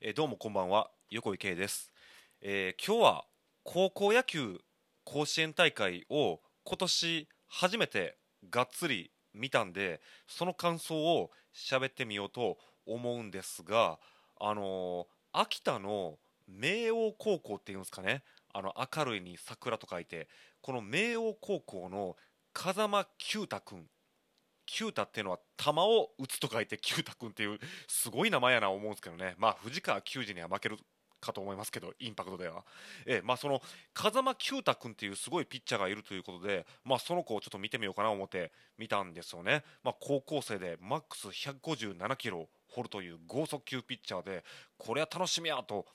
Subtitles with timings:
[0.00, 1.90] えーどうもこんばんは横井圭です、
[2.40, 3.24] えー今日は
[3.64, 4.60] 高校野球
[5.02, 8.16] 甲子園大会を今年初めて
[8.48, 13.98] がっつり見たんでその感想を喋ってみようと思うんですが
[14.40, 18.22] あのー秋田の明桜高校っていうんですかね
[18.54, 20.28] あの明るいに桜と書いて
[20.62, 22.14] この明桜高校の
[22.52, 23.84] 風間球太君
[24.68, 27.58] 球太っていうのは球を打つと書いて球太君っていう
[27.88, 29.34] すごい名前やな思うんですけどね。
[29.38, 30.76] まあ藤川球児には負ける
[31.20, 32.64] かと思いますけどインパクトでは。
[33.06, 33.62] えまあその
[33.94, 39.64] 風間球太君っていうすごいピッチャーがいるということでまあその子をちょっと見てみようかな思って見たんですよね。
[39.82, 44.44] まあ高校生でマックス157キロ掘るという剛速球ピッチャーで
[44.76, 45.86] これは楽しみやと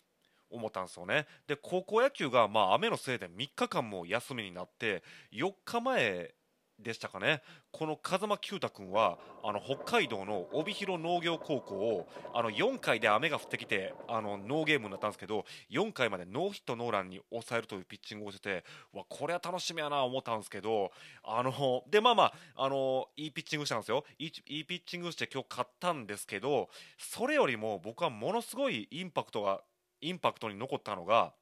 [0.50, 1.28] 思ったんですよね。
[1.48, 6.34] で高校野球がまあ雨のせいで3日間も休みになって4日前
[6.80, 7.42] でしたかね。
[7.72, 20.92] この風間球太君はあの北海道の帯広農業高校をあの4回で雨が降ってきてあのノーゲームになったんですけど4回までノーヒットノーランに抑えるというピッチングをしててわこれは楽しみやな思ったんですけど
[21.24, 24.04] あのでまあまああのいいピッチングしたんですよ。
[24.18, 29.62] いいいいピッチングして今日勝ったんですけどそれよりも僕はものすごいインパクトが
[30.02, 31.34] インパクトに残ったのが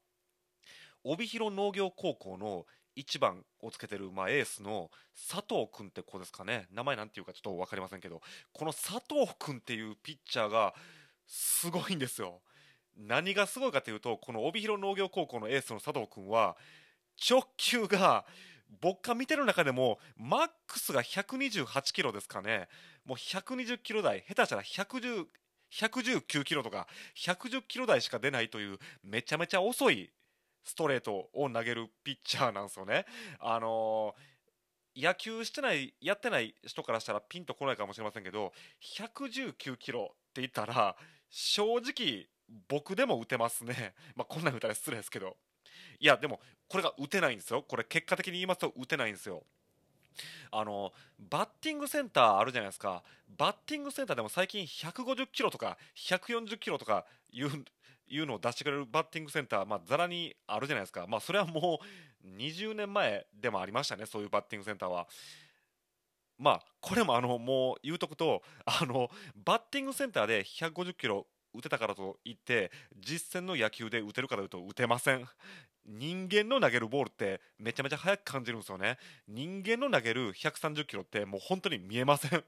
[1.03, 2.65] 帯広農業高校の
[2.97, 4.89] 1番をつけてる、まあ、エースの
[5.29, 6.67] 佐藤君って子ですかね。
[6.71, 8.21] 名前なんていうかちょっと分かりませんけど。
[8.53, 10.73] この佐藤君っていうピッチャーが
[11.27, 12.41] すごいんですよ。
[12.97, 16.57] 何がすごいかというとこの帯広農業高校のエースの佐藤君は
[17.29, 18.25] 直球が
[18.81, 22.67] 僕が見てる中でもマックスが128キロですかね。
[23.05, 24.23] もう120キロ台。
[24.27, 25.25] 下手したら110
[25.71, 30.11] 119キロとか110キロ台しか出ないというめちゃめちゃ遅い
[30.63, 33.05] ストレートを投げるピッチャーなんですよね。
[33.39, 34.31] あのー
[34.95, 38.51] 野球してないやってない人からしたらピンとこないかもしれませんけど
[38.97, 40.95] 119キロって言ったら
[41.29, 42.27] 正直
[42.67, 43.93] 僕でも打てますね。
[44.15, 45.37] まあこんなん打ったら失礼ですけど。
[45.99, 47.63] いやでもこれが打てないんですよ。
[47.63, 49.45] これ結果的に言いますと打てないんですよ。
[50.51, 57.65] あのバッティングセンターあるじゃないですかバッティングセンターでも最近150キロとか140キロとかいう
[58.11, 61.79] いうのを出してくれるバッティングセンター、まあ、ざらにあるじゃないですか、まあ、それはも
[62.23, 65.07] う20年前でもありましたね、そういうバッティングセンターは。
[66.37, 75.27] まあ、これもあのもう言うとくとあの、バッティングセンターで150キロ打てたからといって、実戦の野球で打てるかというと打てません。
[75.85, 78.97] 人間の投げるボールってめちゃめちゃ速く感じるんですよね。
[79.27, 82.43] 人間の投げる130キロってもう本当に見えません。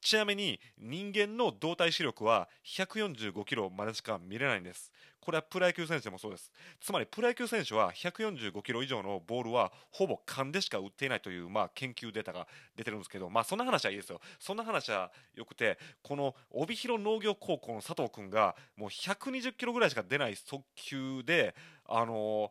[0.00, 4.92] ちなみに人間の動体視力は145キロまでしか見れないんです。
[5.20, 6.50] これはプロ野球選手でもそうです。
[6.80, 14.20] つまりプロ野球選手は145キロ以上のボールはほぼ勘でしか打っていないという、まあ、研究データが出てるんですけど、まあ、そんな話はいいですよ。
[14.38, 21.54] そんな話はよくて、この帯広農業高校の佐藤君がもう120キロぐらいしか出ない速球で、
[21.86, 22.50] あの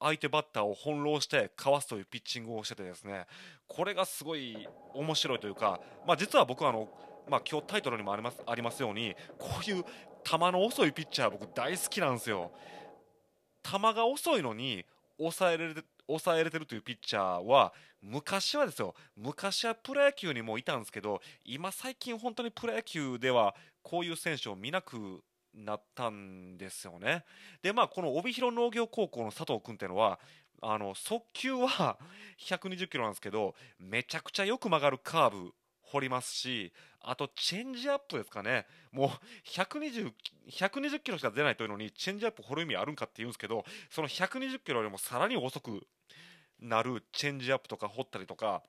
[0.00, 3.26] 相手バッターを翻弄してかわすというピッチングをしててですね
[3.66, 6.88] これがすごい面白いというか、まあ、実は僕はあの、
[7.28, 9.84] まあ、今日タイトルにもありますありますようにこういう
[10.24, 12.50] 球の遅いピッチャー僕大好きなんですよ。
[13.62, 14.84] 球が遅いのに
[15.18, 25.20] 抑えられる抑えれてるというピッチャーは昔はですよ昔はプロ野球にもいたんですけど今最近本当にプロ野球ではこういう選手を見なく
[25.56, 27.24] なったんですよね。
[27.62, 30.20] でまあこの帯広農業高校の佐藤君っていうのは
[30.62, 31.98] あの速球は
[32.38, 39.08] 120キロなんですけどめちゃくちゃよく曲がるカーブ掘りますしあとチェンジアップですかねもう
[39.48, 40.12] 120
[40.48, 45.86] 120キロしか出ないというのにチェンジアップ掘る意味あるんかって言うんですけどその120キロよりもさらに遅く
[46.58, 48.62] なるチェンジアップとか掘ったりとか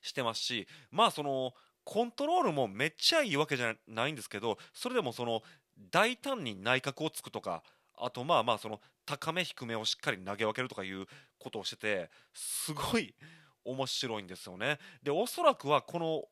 [0.00, 1.54] してますしまあその
[1.84, 5.42] コントロールもめっちゃいいわけじゃないんですけどそれでもその
[5.90, 7.62] 大胆に内角をつくとか
[7.96, 11.06] あとまあまあその高め低めをしっかり投げ分けるとかいう
[11.38, 13.14] ことをしててすごい
[13.64, 14.78] 面白いんですよね。
[15.02, 16.24] でおそらくはこの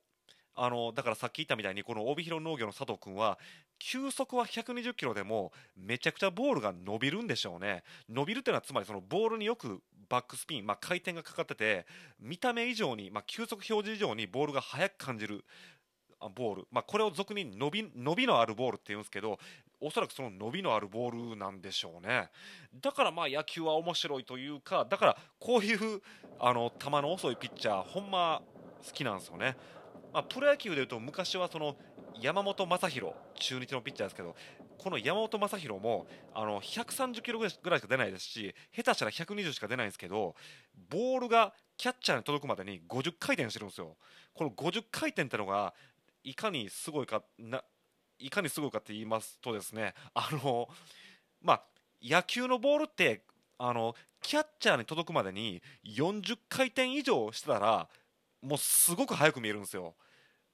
[0.54, 3.38] あのだからさっき言ったみたいにこの帯広農業の佐藤君は
[3.78, 11.86] 球速は120キロでもめちゃくちゃボールが伸びるんでしょうね伸びるっていうのはつまりそのボールによくバックスピン、まあ、回転がかかってて
[12.20, 15.44] 見た目以上に、まあ、球速表示以上にボールが速く感じる
[16.28, 19.38] ボール、まあ、これを俗に伸び伸びのあるボールって言うんですけど
[19.80, 22.28] おそらくその伸びのあるボールなんでしょうね。
[22.82, 26.02] だからまあ野球は面白いというかだからこういう
[26.38, 28.42] あの球の遅いピッチャーほんま
[28.86, 29.56] 好きなんですよね、
[30.12, 31.76] まあ、プロ野球でいうと昔はその
[32.20, 34.34] 山本昌弘中日のピッチャーですけど
[34.78, 40.34] この山本昌弘もあの130キロぐらいしか出ないですし下手したら120しか出ないんですけど
[40.88, 43.96] ボールがキャッチャーに届くまでに50回転してるんですよ。
[44.34, 45.72] この50回転ってのが
[46.24, 47.62] いかにすごいかな
[48.18, 50.68] いかにすごいかって言いますとですねあの
[51.42, 51.62] まあ
[52.02, 53.22] 野球のボールって
[53.58, 57.88] あのキャッチャーに届くまでに40回転以上してたら
[58.42, 59.94] もうすごく速く見えるんですよ。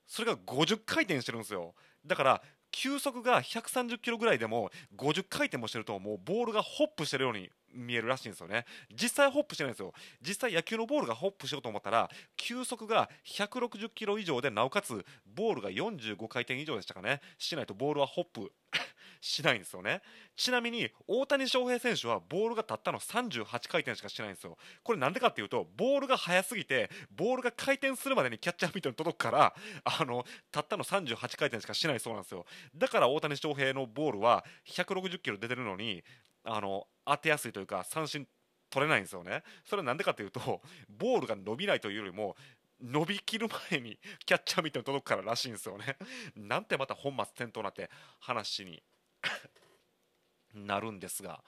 [0.06, 1.74] それが50回転してるんですよ。
[2.04, 8.64] だから球速が130キロぐらいでも50回転もしてるともうボールがホップしてるように見えるらしいんですよね。
[8.93, 9.93] 実際ホップしてないんですよ。
[10.20, 17.20] 実際野球のボールがホップしようと思ったら球速が160キロ以上でなおかつボールが45回転以上でしたかね。
[17.38, 18.52] しないとボールはホップ
[19.20, 20.02] しないんですよね。
[20.37, 24.56] ちなみに大谷翔平選手はボールがたったの38回転しかしないんですよ。
[24.82, 32.46] これなんでかっていうとボールが速すぎてボールが回転するまでにキャッチャーミットに届くからあのたったの38回転しかしないそうなんですよ。
[32.75, 36.05] だから大谷翔平のボールは160キロ出てるのに
[36.46, 38.26] あの当てやすいというか三振
[38.70, 39.43] 取れないんですよね。
[39.64, 42.37] それはなんでかというとボールが伸びないというよりも
[42.82, 45.96] 伸びきる前にキャッチャーミットに届くかららしいんですよね。
[46.37, 47.90] なんてまた本末転倒なって
[48.20, 48.82] 話に
[50.54, 51.43] なるんですが。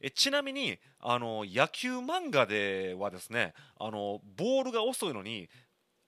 [0.00, 5.48] えちなみにあの野球漫画ではですねあのボールが遅いのに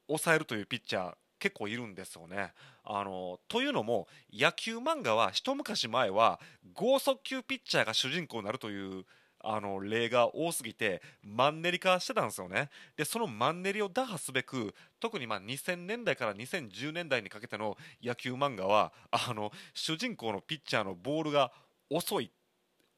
[0.06, 2.52] 抑えるというピッチャー結構いるんですよね。
[2.84, 6.40] あのというのも野球漫画は一昔前は
[6.74, 9.04] 剛速球ピッチャーが主人公になるという
[9.40, 21.52] あの例が多すぎてマンネリ化してたんですよねでそのマンネリを打破すべく特にま2000年代から2010年代にかけての野球漫画はあの主人公のピッチャーのボールが
[21.90, 22.30] 遅い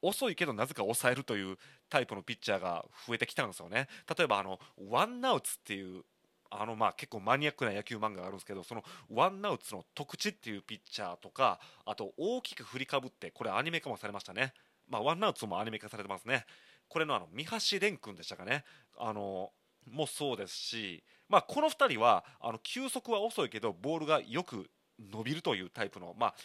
[0.01, 1.57] 遅いけどなぜか抑えるという
[1.89, 3.87] タイプのピッチャーが増えてきたんですよね
[4.17, 4.59] 例えばあの
[4.89, 6.03] ワンナウツっていう
[6.51, 14.53] あのまあ結構マニアックな野球漫画があるんですけどそのワンナウツの特地っていうピッチャーとかあと大きく振りかぶってこれアニメ化もされましたね。
[14.87, 16.45] まあワンナウツもアニメ化されてますね。
[16.87, 18.63] これのあの三橋蓮君でしたかね。
[18.97, 19.51] あの
[19.89, 24.69] もそうですしまあこの2人はあの球速は遅いけどボールがよく
[24.99, 26.35] 伸びるというタイプのまあ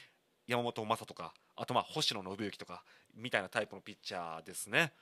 [0.47, 2.85] 山本昌とかあとまあ星野信之とか
[3.15, 4.93] みたいなタイプのピッチャーですね。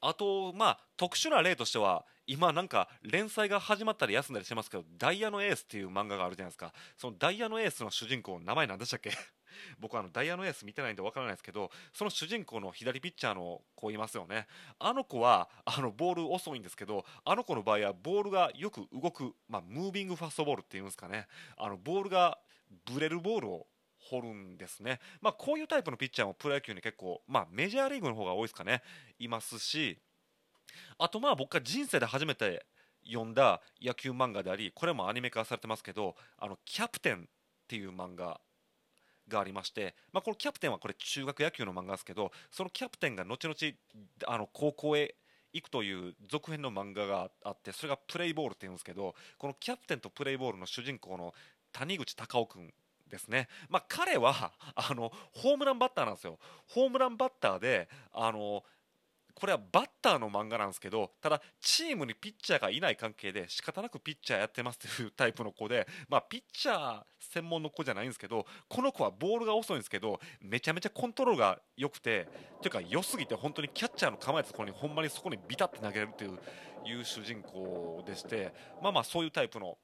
[0.00, 6.72] あとまあ特殊な例としては今なんか連載が始まったり休んだりしてますけど「ダイヤのエース」っていう漫画があるじゃないですか。
[6.96, 9.10] そのダイヤのエースの主人公の名前何でしたっけ？
[9.78, 14.46] 僕あのダイヤのエース見てないんでわからないですけどその主人公の左ピッチャーの子いますよね。
[14.78, 21.28] あの子はあのボール遅いんですけどあの子の場合はボールがよく動く、まあ、ムービングファストボールっていうんですかね。
[21.56, 22.38] あのボールが
[22.86, 23.66] ブレるボールを
[23.98, 28.82] 掘るんですね、まあ、こういうタイプのピッチャーもプロ野球に結構、まあ、メジャーリーグの方が多いですかね。
[29.18, 29.98] いますし
[30.98, 32.66] あとまあ僕が人生で初めて
[33.06, 38.40] 読んだ野球漫画でありこれもアニメ化されてますけど「あのキャプテン」っていう漫画
[39.28, 43.56] がありまして、まあ、このキャプテンはこれ中学野球の漫画ですけどそのキャプテンが後々
[44.26, 45.14] あの高校へ
[45.52, 51.32] 行くという続編の漫画があってそれがプレイボールっていうんですけどこのキャプテンとプレイボールの主人公の
[51.72, 52.74] 谷口隆夫君
[53.08, 56.38] ですね、まあ、彼はあのホームランバッターなんですよ。
[56.66, 58.64] ホームランバッターであの
[59.34, 72.28] これはバッターの漫画なんですけどただチームにピッチャーがいない関係で仕方なくピッチャーやってますというタイプの子で、まあ、ピッチャー専門の子じゃないんですけどこの子はボールが遅いんですけどめちゃめちゃコントロールが良くて
[72.62, 76.38] というか良すぎて本当にキャッチャーの構えたところにほんまにそこにビタって投げれるという
[76.86, 78.52] いう主人公でして
[78.82, 79.78] まあまあそういうタイプの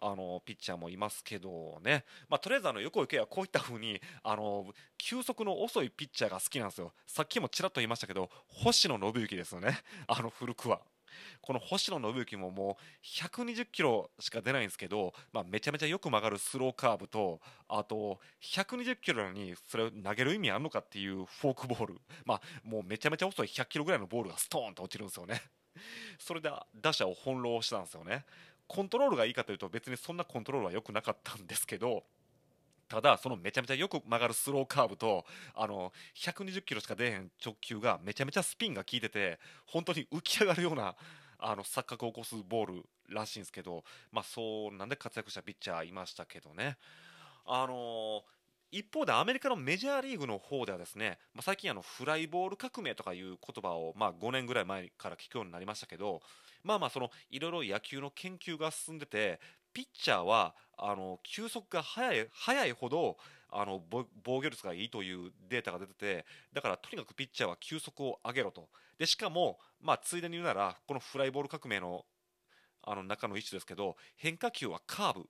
[0.00, 4.64] あのピッチャーもいますけどね、まあ、とりあえずあの横池はこういった風にあに
[4.96, 10.80] 球速の遅いピッチャーが好きなんですよさっきもちらっと言いましたけど星野信之ですよね あの古くは。
[11.40, 25.42] この星野信之ももう120キロしか出ないんですけど、まあ、めちゃめちゃよく曲がるスローカーブとあと120キロなのにそれを投げる意味あるのかっていうフォークボール、まあ、もうめちゃめちゃ遅い100キロぐらいのボールがストーンと落ちるんですよね。
[26.18, 28.24] それで打者を翻弄したんですよね。
[28.68, 32.04] コントロールがいいかというと別にそんなコントロールは良くなかったんですけど
[32.88, 40.94] ただそのめちゃめちゃよく曲がるスローカーブとあの120キロしか出えへん直球がめちゃめちゃスピンが効いてて本当に浮き上がるような
[41.38, 46.76] あの錯覚を起こすボールらしいんですけど、まあ、そうなんで活躍したピッチャーいましたけどね。
[47.46, 48.37] あのー
[48.70, 56.20] 一方でアメリカのメジャーリーグの方ではですね、まあ、最近あのフライボール革命とかいう言葉をまあ5年ぐらい前から聞くようになりましたけど
[56.62, 59.40] まあまあそのいろいろ野球の研究が進んでて
[59.72, 63.16] ピッチャーはあの球速が速い速いほど
[63.50, 68.68] あの防御率がいいというデータが出ててだからとにかくピッチャーは球速を上げろと。
[68.98, 72.04] でしかも、まあ、ついでに言うならこのフライボール革命の
[72.82, 75.28] あの中の一種ですけど変化球はカーブ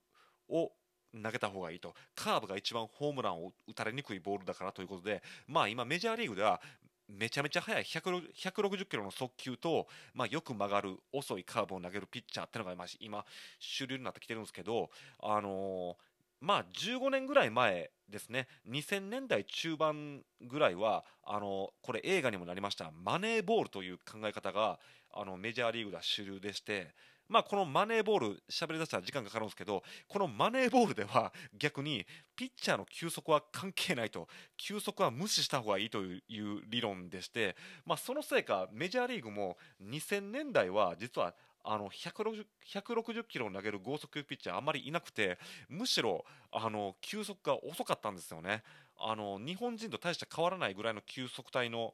[0.49, 0.73] を
[1.13, 1.95] 投げた方がいいと。
[2.15, 6.61] カーブが一番ホームランを打たれにくいボールだからということで、まあ、今、メジャーリーグでは
[7.09, 13.25] めちゃめちゃ速い160キロの速球と、まあ、よく曲がる遅いカーブを投げるピッチャーっていうのが今
[13.59, 14.91] 主流になってきてるんですけど、
[15.23, 15.97] あの
[16.41, 18.47] まあ15年ぐらい前ですね。
[18.69, 24.79] 2000年代中盤ぐらいはあのこれ映画にもなりましたマネーボールという考え方が
[25.13, 26.95] あのメジャーリーグでは主流でして
[27.29, 32.07] まあ、このマネーボール喋り出したら時間かかるんですけどこのマネーボールでは逆に
[32.37, 48.63] ピッチャーの球速は関係ないと球速は無視した方がいいという理論でして、まあ、そのせいかメジャーリーグも2000年代は実はあの 160, 160キロを投げる剛速球ピッチャーあまりいなくてむしろあの球速が遅かったんですよね。
[48.99, 51.93] あの日本人と大して変わらないぐらいの球速帯の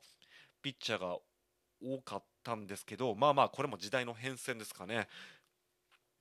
[0.62, 1.16] ピッチャーが
[1.84, 5.08] 多かったんですけどまあまあこれも時代の変遷ですかね。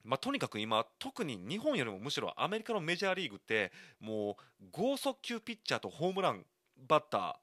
[0.03, 6.45] まあ、とにかく今、特に日本よりもむしろアメリカのメジャーリーグってもう剛速球ピッチャーとホームラン
[6.87, 7.35] バッター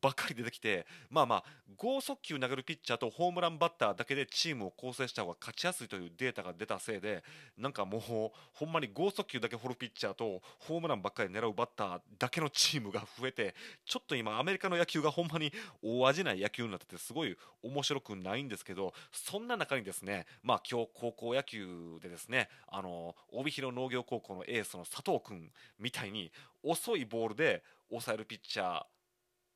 [0.00, 1.44] ばっかり出てきて、まあまあ、
[1.76, 7.22] 剛速球投げるピッチャーとホームランバッターだけでチームを構成した方が勝ちやすいというデータが出たせいで、
[7.58, 8.32] なんかもう、ほ
[8.66, 15.52] んまに剛速球だけ掘るピッチャーとホームランばっかり狙うバッターだけのチームが増えて、ちょっと今、アメリカの野球がほんまに
[15.82, 26.30] 大味ない野球になってて、すごい面白くないんですけど、そんな中にですね、まあ今日高校野球でですね、あの、帯広農業高校のエースの佐藤君みたいに、
[26.62, 28.82] 遅いボールで抑えるピッチャー、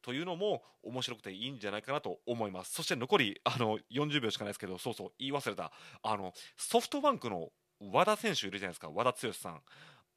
[0.02, 2.72] というのも面白くていいんじゃないかなと思います。
[2.72, 5.72] そして残りあの40秒しかないですけどそうそう言い忘れた。
[6.02, 8.90] あのソフトバンクの和田選手いるじゃないですか。
[8.92, 9.62] 和田剛さん。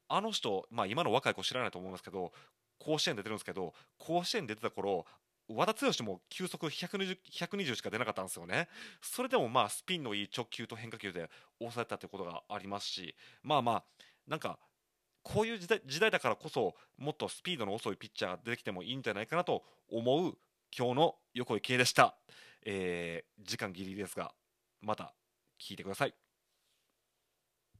[0.08, 2.32] あの人、まあ、今の若い子知らないと思いますけど
[2.78, 5.06] 甲子園出てるんですけど甲子園出てた頃
[5.48, 8.68] 和田剛も球速 120, 120しか出なかったんですよね。
[9.02, 13.84] それでもまあスピンのいい直球と変化球で抑えたということがありますし、まあまあ、
[14.26, 14.58] なんか
[15.24, 20.36] こういう時代時代だからこそもっとスピードの遅いピッチャーが出てきてもいいんじゃないかなと思う
[20.76, 22.14] 今日の横井圭でした、
[22.64, 24.32] えー、時間ギリギリですが
[24.82, 25.14] また
[25.60, 26.14] 聞いてください。